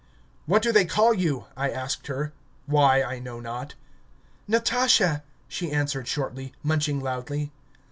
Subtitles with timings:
[0.47, 2.33] "What do they call you?" I asked her
[2.65, 3.75] why I know not.
[4.47, 7.51] "Natasha," she answered shortly, munching loudly.